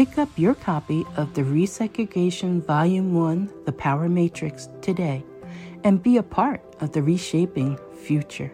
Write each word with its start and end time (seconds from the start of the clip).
Pick 0.00 0.16
up 0.16 0.30
your 0.36 0.54
copy 0.54 1.04
of 1.18 1.34
the 1.34 1.42
Resegregation 1.42 2.64
Volume 2.64 3.12
1 3.12 3.52
The 3.66 3.72
Power 3.72 4.08
Matrix 4.08 4.70
today 4.80 5.22
and 5.84 6.02
be 6.02 6.16
a 6.16 6.22
part 6.22 6.62
of 6.80 6.92
the 6.92 7.02
reshaping 7.02 7.78
future. 8.02 8.50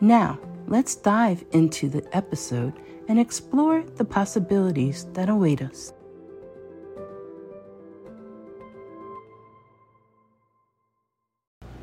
Now, 0.00 0.38
let's 0.66 0.94
dive 0.94 1.44
into 1.52 1.90
the 1.90 2.02
episode 2.16 2.72
and 3.08 3.20
explore 3.20 3.82
the 3.96 4.06
possibilities 4.06 5.04
that 5.12 5.28
await 5.28 5.60
us. 5.60 5.92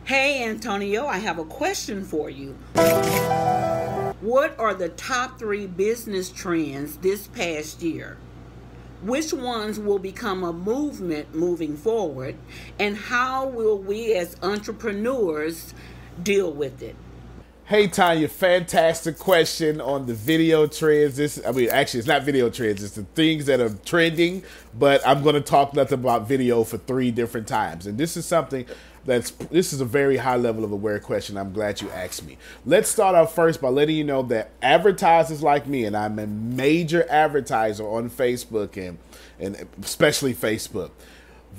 Hey, 0.06 0.44
Antonio, 0.44 1.06
I 1.06 1.20
have 1.20 1.38
a 1.38 1.46
question 1.46 2.04
for 2.04 2.32
you. 2.32 2.54
What 4.22 4.58
are 4.58 4.74
the 4.74 4.90
top 4.98 5.38
three 5.38 5.68
business 5.68 6.32
trends 6.32 6.98
this 6.98 7.28
past 7.28 7.84
year? 7.84 8.18
Which 9.02 9.34
ones 9.34 9.80
will 9.80 10.00
become 10.00 10.44
a 10.44 10.54
movement 10.54 11.34
moving 11.34 11.76
forward, 11.76 12.36
and 12.80 12.96
how 12.96 13.48
will 13.48 13.78
we 13.78 14.14
as 14.14 14.36
entrepreneurs 14.44 15.74
deal 16.22 16.52
with 16.52 16.82
it? 16.82 16.96
Hey 17.66 17.88
Tanya, 17.88 18.28
fantastic 18.28 19.18
question 19.18 19.80
on 19.80 20.06
the 20.06 20.14
video 20.14 20.68
trends. 20.68 21.16
This, 21.16 21.40
I 21.46 21.54
mean, 21.54 21.70
actually, 21.70 22.00
it's 22.00 22.08
not 22.08 22.24
video 22.24 22.50
trends; 22.50 22.84
it's 22.84 22.96
the 22.96 23.04
things 23.16 23.46
that 23.46 23.62
are 23.62 23.70
trending. 23.86 24.44
But 24.78 25.02
I'm 25.08 25.24
going 25.24 25.36
to 25.36 25.42
talk 25.42 25.74
nothing 25.74 26.00
about 26.00 26.28
video 26.28 26.66
for 26.66 26.78
three 26.78 27.12
different 27.12 27.48
times, 27.48 27.88
and 27.88 27.98
this 27.98 28.18
is 28.18 28.26
something 28.26 28.66
that's 29.06 29.32
this 29.32 29.74
is 29.74 29.82
a 29.82 29.86
very 29.86 30.18
high 30.18 30.36
level 30.36 30.64
of 30.64 30.72
aware 30.72 31.00
question. 31.00 31.38
I'm 31.38 31.54
glad 31.54 31.82
you 31.82 31.90
asked 31.92 32.26
me. 32.26 32.38
Let's 32.66 32.90
start 32.90 33.16
off 33.16 33.34
first 33.34 33.62
by 33.62 33.70
letting 33.70 33.96
you 33.96 34.04
know 34.04 34.22
that 34.24 34.52
advertisers 34.62 35.42
like 35.42 35.68
me, 35.68 35.86
and 35.86 35.96
I'm 35.96 36.20
a 36.20 36.28
major 36.28 37.06
advertiser 37.10 37.84
on 37.84 38.10
Facebook 38.10 38.78
and 38.78 38.98
and 39.40 39.68
especially 39.82 40.34
Facebook. 40.34 40.92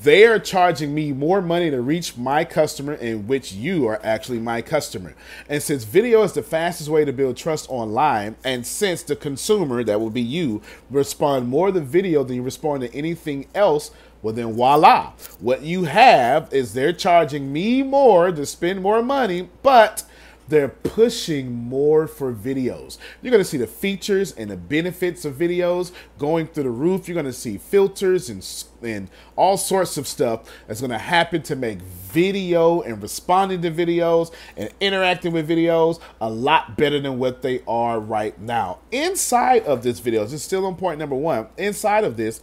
They 0.01 0.25
are 0.25 0.39
charging 0.39 0.95
me 0.95 1.13
more 1.13 1.43
money 1.43 1.71
to 1.71 1.81
reach 1.81 2.17
my 2.17 2.45
customer, 2.45 2.95
in 2.95 3.27
which 3.27 3.53
you 3.53 3.87
are 3.87 4.01
actually 4.03 4.39
my 4.39 4.63
customer. 4.63 5.15
And 5.49 5.63
since 5.63 5.85
video 5.85 6.23
is 6.23 6.33
the 6.33 6.43
fastest 6.43 6.89
way 6.89 7.05
to 7.05 7.13
build 7.13 7.37
trust 7.37 7.71
online, 7.71 8.37
and 8.43 8.67
since 8.67 9.03
the 9.03 9.15
consumer, 9.15 9.85
that 9.85 10.01
will 10.01 10.11
be 10.11 10.23
you, 10.23 10.63
respond 10.91 11.49
more 11.49 11.71
to 11.71 11.81
video 11.81 12.25
than 12.25 12.37
you 12.37 12.43
respond 12.43 12.83
to 12.83 12.95
anything 12.95 13.47
else, 13.55 13.91
well, 14.23 14.35
then 14.35 14.55
voila. 14.55 15.13
What 15.41 15.63
you 15.63 15.85
have 15.85 16.53
is 16.53 16.75
they're 16.75 16.93
charging 16.93 17.53
me 17.53 17.83
more 17.83 18.33
to 18.33 18.47
spend 18.47 18.81
more 18.81 19.03
money, 19.03 19.51
but 19.63 20.05
they're 20.53 20.69
pushing 20.69 21.51
more 21.51 22.07
for 22.07 22.31
videos. 22.31 22.99
You're 23.23 23.31
going 23.31 23.43
to 23.43 23.49
see 23.49 23.57
the 23.57 23.67
features 23.67 24.33
and 24.33 24.51
the 24.51 24.57
benefits 24.59 25.25
of 25.25 25.35
videos 25.35 25.93
going 26.19 26.47
through 26.47 26.65
the 26.65 26.71
roof. 26.71 27.09
You're 27.09 27.15
going 27.15 27.25
to 27.25 27.33
see 27.33 27.57
filters 27.57 28.29
and, 28.29 28.47
and 28.83 29.09
all 29.35 29.57
sorts 29.57 29.97
of 29.97 30.07
stuff 30.07 30.43
that's 30.67 30.81
going 30.81 30.91
to 30.91 30.99
happen 30.99 31.41
to 31.45 31.57
make 31.57 31.81
video 31.81 32.83
and 32.83 33.01
responding 33.01 33.63
to 33.63 33.71
videos 33.71 34.31
and 34.55 34.69
interacting 34.79 35.33
with 35.33 35.49
videos 35.49 36.01
a 36.21 36.29
lot 36.29 36.77
better 36.77 37.01
than 37.01 37.19
what 37.19 37.41
they 37.41 37.63
are 37.67 37.99
right 37.99 38.39
now. 38.39 38.81
Inside 38.91 39.65
of 39.65 39.83
this 39.83 40.01
video, 40.01 40.23
this 40.23 40.35
is 40.35 40.43
still 40.43 40.67
on 40.67 40.77
point 40.77 40.99
number 40.99 41.17
one. 41.17 41.49
Inside 41.57 42.05
of 42.05 42.19
this, 42.19 42.43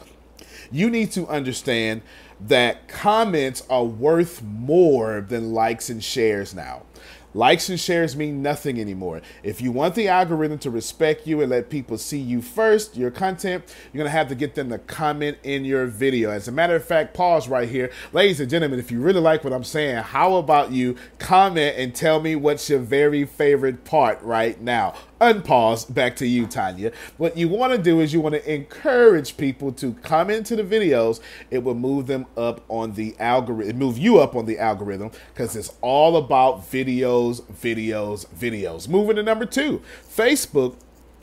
you 0.72 0.90
need 0.90 1.12
to 1.12 1.28
understand 1.28 2.02
that 2.42 2.88
comments 2.88 3.64
are 3.70 3.84
worth 3.84 4.42
more 4.42 5.22
than 5.22 5.54
likes 5.54 5.90
and 5.92 6.04
shares 6.04 6.56
now. 6.56 6.84
Likes 7.34 7.70
and 7.70 7.80
shares 7.80 8.16
mean 8.16 8.42
nothing 8.42 8.80
anymore. 8.80 9.22
If 9.44 9.62
you 9.62 9.72
want 9.72 9.94
the 9.94 10.08
algorithm 10.08 10.58
to 10.60 10.72
respect 10.72 11.28
you 11.28 11.42
and 11.42 11.52
let 11.52 11.70
people 11.70 12.00
see 12.00 12.18
you 12.18 12.42
first, 12.42 12.98
your 12.98 13.12
content, 13.12 13.64
you're 13.94 14.00
going 14.00 14.12
to 14.12 14.18
have 14.18 14.30
to 14.30 14.36
get 14.36 14.56
them 14.56 14.70
to 14.70 14.80
comment 14.80 15.38
in 15.44 15.64
your 15.64 15.86
video. 15.86 16.32
As 16.32 16.48
a 16.48 16.52
matter 16.52 16.76
of 16.76 16.84
fact, 16.84 17.14
pause 17.14 17.48
right 17.48 17.70
here. 17.70 17.92
Ladies 18.14 18.40
and 18.40 18.50
gentlemen, 18.50 18.80
if 18.80 18.90
you 18.90 19.00
really 19.00 19.22
like 19.22 19.44
what 19.44 19.54
I'm 19.54 19.64
saying, 19.64 19.98
how 19.98 20.38
about 20.38 20.72
you 20.72 20.96
comment 21.20 21.76
and 21.78 21.94
tell 21.94 22.20
me 22.20 22.36
what's 22.36 22.68
your 22.68 22.80
very 22.80 23.26
favorite 23.26 23.86
part 23.86 24.20
right 24.24 24.60
now? 24.60 24.96
unpause 25.20 25.92
back 25.94 26.16
to 26.16 26.26
you 26.26 26.48
tanya 26.48 26.92
what 27.18 27.36
you 27.36 27.50
want 27.50 27.74
to 27.74 27.78
do 27.78 28.00
is 28.00 28.14
you 28.14 28.22
want 28.22 28.34
to 28.34 28.54
encourage 28.54 29.36
people 29.36 29.72
to 29.72 29.94
comment 29.96 30.46
to 30.46 30.56
the 30.56 30.64
videos 30.64 31.20
it 31.52 31.62
will 31.62 31.76
move 31.76 32.08
them 32.08 32.26
up 32.38 32.64
on 32.70 32.94
the 32.94 33.14
algorithm 33.20 33.78
move 33.78 33.98
you 33.98 34.18
up 34.18 34.34
on 34.34 34.46
the 34.46 34.58
algorithm 34.58 35.12
because 35.34 35.58
it's 35.58 35.74
all 35.82 36.16
about 36.16 36.66
videos 37.20 37.42
videos 37.52 38.26
videos 38.28 38.88
moving 38.88 39.16
to 39.16 39.24
number 39.24 39.46
two 39.46 39.82
facebook 40.08 40.76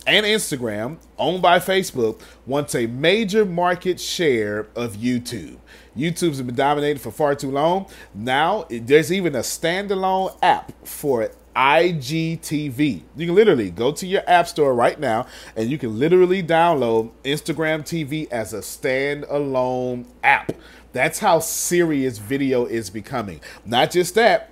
and 0.07 0.25
Instagram, 0.25 0.99
owned 1.19 1.43
by 1.43 1.59
Facebook, 1.59 2.21
wants 2.47 2.77
a 2.77 2.87
major 2.87 3.45
market 3.45 3.99
share 3.99 4.69
of 4.77 4.97
YouTube. 4.97 5.57
YouTube's 5.97 6.41
been 6.41 6.55
dominated 6.55 7.01
for 7.01 7.11
far 7.11 7.35
too 7.35 7.51
long. 7.51 7.87
Now, 8.15 8.67
there's 8.71 9.13
even 9.13 9.35
a 9.35 9.41
standalone 9.41 10.39
app 10.43 10.73
for 10.87 11.29
IGTV. 11.57 13.03
You 13.17 13.27
can 13.27 13.35
literally 13.35 13.71
go 13.71 13.91
to 13.93 14.07
your 14.07 14.23
app 14.29 14.47
store 14.47 14.75
right 14.75 15.01
now 15.01 15.27
and 15.57 15.71
you 15.71 15.79
can 15.79 15.99
literally 15.99 16.43
download 16.43 17.11
Instagram 17.25 17.81
TV 17.81 18.31
as 18.31 18.53
a 18.53 18.59
standalone 18.59 20.07
app. 20.23 20.53
That's 20.93 21.19
how 21.19 21.41
serious 21.41 22.19
video 22.19 22.67
is 22.67 22.91
becoming. 22.91 23.41
Not 23.65 23.91
just 23.91 24.15
that, 24.15 24.51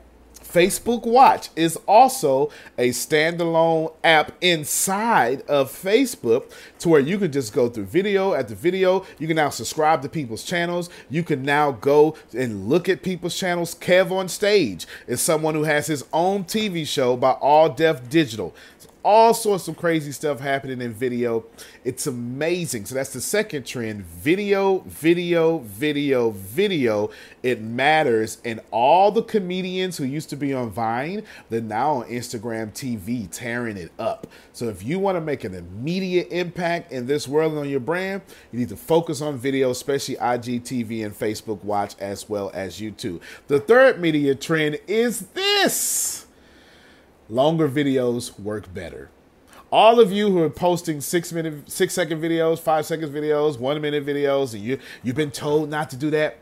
Facebook 0.54 1.04
Watch 1.04 1.48
is 1.56 1.76
also 1.88 2.48
a 2.78 2.90
standalone 2.90 3.92
app 4.04 4.30
inside 4.40 5.42
of 5.48 5.68
Facebook 5.72 6.52
to 6.78 6.88
where 6.88 7.00
you 7.00 7.18
can 7.18 7.32
just 7.32 7.52
go 7.52 7.68
through 7.68 7.86
video 7.86 8.34
after 8.34 8.54
video. 8.54 9.04
You 9.18 9.26
can 9.26 9.34
now 9.34 9.48
subscribe 9.48 10.02
to 10.02 10.08
people's 10.08 10.44
channels. 10.44 10.90
You 11.10 11.24
can 11.24 11.42
now 11.42 11.72
go 11.72 12.16
and 12.32 12.68
look 12.68 12.88
at 12.88 13.02
people's 13.02 13.36
channels. 13.36 13.74
Kev 13.74 14.12
on 14.12 14.28
Stage 14.28 14.86
is 15.08 15.20
someone 15.20 15.56
who 15.56 15.64
has 15.64 15.88
his 15.88 16.04
own 16.12 16.44
TV 16.44 16.86
show 16.86 17.16
by 17.16 17.32
All 17.32 17.68
Def 17.68 18.08
Digital 18.08 18.54
all 19.04 19.34
sorts 19.34 19.68
of 19.68 19.76
crazy 19.76 20.10
stuff 20.12 20.40
happening 20.40 20.80
in 20.80 20.92
video. 20.92 21.44
It's 21.84 22.06
amazing. 22.06 22.86
So 22.86 22.94
that's 22.94 23.12
the 23.12 23.20
second 23.20 23.66
trend. 23.66 24.02
Video, 24.04 24.78
video, 24.86 25.58
video, 25.58 26.30
video. 26.30 27.10
It 27.42 27.60
matters. 27.60 28.38
And 28.44 28.60
all 28.70 29.10
the 29.10 29.22
comedians 29.22 29.98
who 29.98 30.04
used 30.04 30.30
to 30.30 30.36
be 30.36 30.54
on 30.54 30.70
Vine, 30.70 31.22
they're 31.50 31.60
now 31.60 31.96
on 31.96 32.08
Instagram 32.08 32.72
TV 32.72 33.28
tearing 33.30 33.76
it 33.76 33.92
up. 33.98 34.26
So 34.52 34.68
if 34.68 34.82
you 34.82 34.98
want 34.98 35.16
to 35.16 35.20
make 35.20 35.44
an 35.44 35.54
immediate 35.54 36.28
impact 36.30 36.90
in 36.90 37.06
this 37.06 37.28
world 37.28 37.52
and 37.52 37.60
on 37.60 37.68
your 37.68 37.80
brand, 37.80 38.22
you 38.52 38.58
need 38.58 38.70
to 38.70 38.76
focus 38.76 39.20
on 39.20 39.36
video, 39.36 39.70
especially 39.70 40.16
IGTV 40.16 41.04
and 41.04 41.14
Facebook 41.14 41.62
Watch 41.62 41.94
as 42.00 42.28
well 42.28 42.50
as 42.54 42.80
YouTube. 42.80 43.20
The 43.48 43.60
third 43.60 44.00
media 44.00 44.34
trend 44.34 44.78
is 44.86 45.20
this 45.34 46.23
longer 47.28 47.68
videos 47.68 48.38
work 48.38 48.72
better. 48.72 49.10
All 49.72 49.98
of 49.98 50.12
you 50.12 50.30
who 50.30 50.38
are 50.42 50.50
posting 50.50 51.00
six 51.00 51.32
minute, 51.32 51.70
six 51.70 51.94
second 51.94 52.20
videos, 52.20 52.60
five 52.60 52.86
seconds 52.86 53.10
videos, 53.10 53.58
one 53.58 53.80
minute 53.80 54.06
videos, 54.06 54.54
and 54.54 54.62
you 54.62 54.78
you've 55.02 55.16
been 55.16 55.30
told 55.30 55.68
not 55.68 55.90
to 55.90 55.96
do 55.96 56.10
that. 56.10 56.38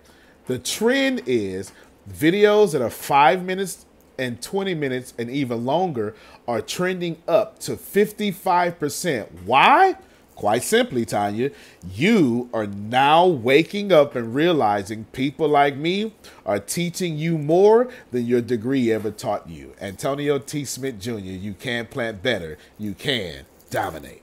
The 0.47 0.59
trend 0.59 1.23
is 1.27 1.73
videos 2.11 2.73
that 2.73 2.83
are 2.83 2.91
five 2.91 3.45
minutes 3.45 3.87
and 4.19 4.41
20 4.43 4.75
minutes 4.75 5.15
and 5.19 5.31
even 5.31 5.65
longer 5.65 6.15
are 6.47 6.61
trending 6.61 7.23
up 7.27 7.59
to 7.61 7.73
55%. 7.73 9.45
Why? 9.45 9.97
Quite 10.35 10.63
simply, 10.63 11.05
Tanya, 11.05 11.51
you 11.93 12.49
are 12.53 12.67
now 12.67 13.27
waking 13.27 13.93
up 13.93 14.17
and 14.17 14.35
realizing 14.35 15.05
people 15.13 15.49
like 15.49 15.77
me 15.77 16.15
are 16.47 16.59
teaching 16.59 17.17
you 17.19 17.39
more 17.39 17.89
than 18.11 18.27
your 18.27 18.41
degree 18.41 18.91
ever 18.91 19.11
taught 19.11 19.49
you. 19.49 19.75
Antonio 19.81 20.39
T. 20.39 20.65
Smith 20.65 20.99
Jr., 20.99 21.19
you 21.19 21.55
can 21.55 21.87
plant 21.87 22.23
better, 22.23 22.59
you 22.79 22.95
can 22.95 23.45
dominate. 23.71 24.23